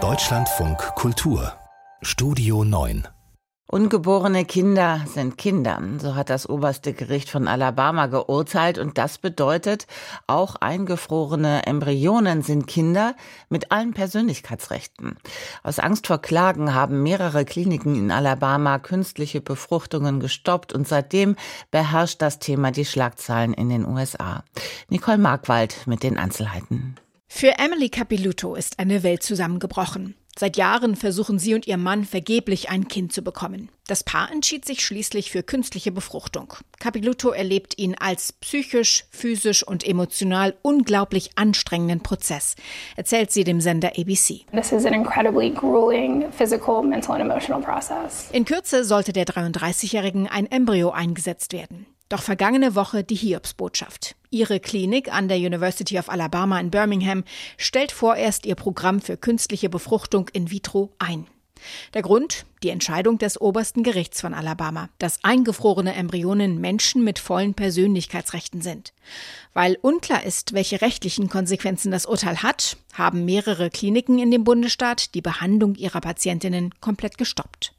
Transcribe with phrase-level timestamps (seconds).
[0.00, 1.54] Deutschlandfunk Kultur
[2.00, 3.08] Studio 9
[3.66, 9.88] Ungeborene Kinder sind Kinder, so hat das oberste Gericht von Alabama geurteilt und das bedeutet,
[10.28, 13.16] auch eingefrorene Embryonen sind Kinder
[13.48, 15.16] mit allen Persönlichkeitsrechten.
[15.64, 21.34] Aus Angst vor Klagen haben mehrere Kliniken in Alabama künstliche Befruchtungen gestoppt und seitdem
[21.72, 24.44] beherrscht das Thema die Schlagzeilen in den USA.
[24.88, 26.94] Nicole Markwald mit den Einzelheiten.
[27.28, 30.16] Für Emily Capiluto ist eine Welt zusammengebrochen.
[30.38, 33.70] Seit Jahren versuchen sie und ihr Mann vergeblich ein Kind zu bekommen.
[33.88, 36.54] Das Paar entschied sich schließlich für künstliche Befruchtung.
[36.78, 42.54] Capiluto erlebt ihn als psychisch, physisch und emotional unglaublich anstrengenden Prozess,
[42.96, 44.46] erzählt sie dem Sender ABC.
[44.52, 48.28] This is an incredibly grueling physical, mental and emotional process.
[48.30, 51.86] In Kürze sollte der 33-Jährigen ein Embryo eingesetzt werden.
[52.08, 54.14] Doch vergangene Woche die Hiobsbotschaft.
[54.30, 57.24] Ihre Klinik an der University of Alabama in Birmingham
[57.56, 61.26] stellt vorerst ihr Programm für künstliche Befruchtung in vitro ein.
[61.94, 62.44] Der Grund?
[62.62, 68.92] Die Entscheidung des obersten Gerichts von Alabama, dass eingefrorene Embryonen Menschen mit vollen Persönlichkeitsrechten sind.
[69.54, 75.14] Weil unklar ist, welche rechtlichen Konsequenzen das Urteil hat, haben mehrere Kliniken in dem Bundesstaat
[75.14, 77.74] die Behandlung ihrer Patientinnen komplett gestoppt.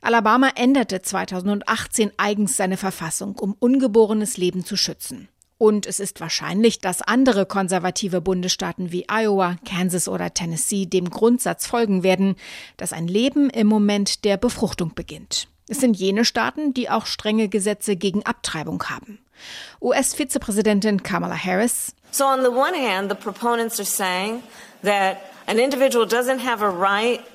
[0.00, 5.28] Alabama änderte 2018 eigens seine Verfassung, um ungeborenes Leben zu schützen.
[5.64, 11.66] Und es ist wahrscheinlich, dass andere konservative Bundesstaaten wie Iowa, Kansas oder Tennessee dem Grundsatz
[11.66, 12.36] folgen werden,
[12.76, 15.48] dass ein Leben im Moment der Befruchtung beginnt.
[15.66, 19.20] Es sind jene Staaten, die auch strenge Gesetze gegen Abtreibung haben.
[19.80, 21.94] US-Vizepräsidentin Kamala Harris.
[22.10, 24.42] So on the one hand, the proponents are saying
[24.82, 25.16] that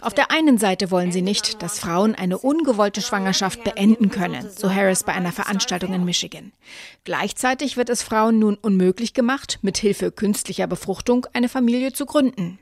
[0.01, 4.73] auf der einen Seite wollen sie nicht, dass Frauen eine ungewollte Schwangerschaft beenden können, so
[4.73, 6.51] Harris bei einer Veranstaltung in Michigan.
[7.03, 12.57] Gleichzeitig wird es Frauen nun unmöglich gemacht, mit Hilfe künstlicher Befruchtung eine Familie zu gründen.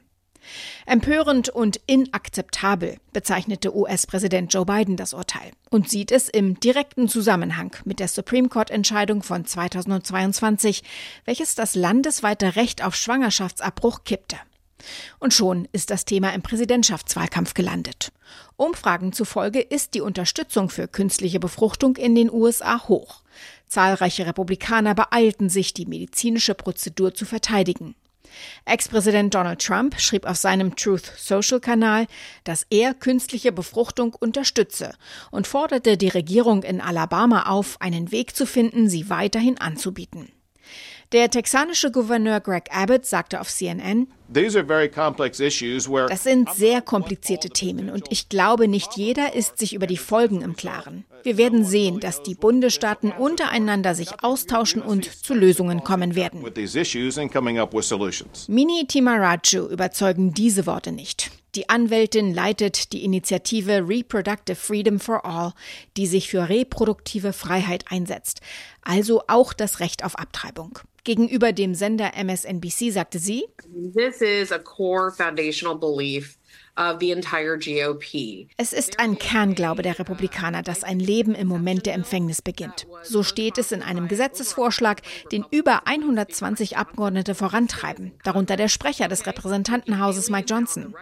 [0.86, 7.75] Empörend und inakzeptabel bezeichnete US-Präsident Joe Biden das Urteil und sieht es im direkten Zusammenhang
[7.85, 10.84] mit der Supreme Court-Entscheidung von 2022,
[11.25, 14.38] welches das landesweite Recht auf Schwangerschaftsabbruch kippte.
[15.20, 18.12] Und schon ist das Thema im Präsidentschaftswahlkampf gelandet.
[18.56, 23.22] Umfragen zufolge ist die Unterstützung für künstliche Befruchtung in den USA hoch.
[23.68, 27.96] Zahlreiche Republikaner beeilten sich, die medizinische Prozedur zu verteidigen.
[28.66, 32.08] Ex-Präsident Donald Trump schrieb auf seinem Truth Social Kanal,
[32.44, 34.94] dass er künstliche Befruchtung unterstütze
[35.32, 40.32] und forderte die Regierung in Alabama auf, einen Weg zu finden, sie weiterhin anzubieten.
[41.13, 44.53] Der texanische Gouverneur Greg Abbott sagte auf CNN, das
[46.23, 50.57] sind sehr komplizierte Themen und ich glaube, nicht jeder ist sich über die Folgen im
[50.57, 51.06] Klaren.
[51.23, 56.44] Wir werden sehen, dass die Bundesstaaten untereinander sich austauschen und zu Lösungen kommen werden.
[58.50, 61.31] Mini Timaraju überzeugen diese Worte nicht.
[61.57, 65.53] Die Anwältin leitet die Initiative Reproductive Freedom for All,
[65.97, 68.41] die sich für reproduktive Freiheit einsetzt,
[68.84, 70.78] also auch das Recht auf Abtreibung.
[71.03, 73.47] Gegenüber dem Sender MSNBC sagte sie,
[73.96, 76.38] This is a core foundational belief
[78.57, 82.85] es ist ein Kernglaube der Republikaner, dass ein Leben im Moment der Empfängnis beginnt.
[83.01, 85.01] So steht es in einem Gesetzesvorschlag,
[85.31, 90.94] den über 120 Abgeordnete vorantreiben, darunter der Sprecher des Repräsentantenhauses Mike Johnson.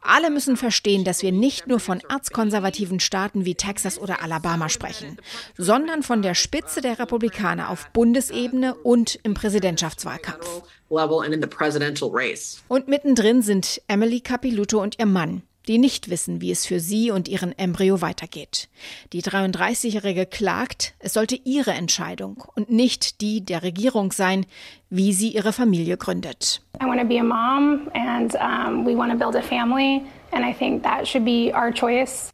[0.00, 5.16] Alle müssen verstehen, dass wir nicht nur von erzkonservativen Staaten wie Texas oder Alabama sprechen,
[5.56, 10.62] sondern von der Spitze der Republikaner auf Bundesebene und im Präsidentschaftswahlkampf.
[10.88, 17.10] Und mittendrin sind Emily Capiluto und ihr Mann, die nicht wissen, wie es für sie
[17.10, 18.68] und ihren Embryo weitergeht.
[19.12, 24.46] Die 33-Jährige klagt, es sollte ihre Entscheidung und nicht die der Regierung sein,
[24.90, 26.62] wie sie ihre Familie gründet.
[26.80, 30.02] I want to be a mom and um, we want to build a family
[30.32, 32.30] and I think that should be our choice.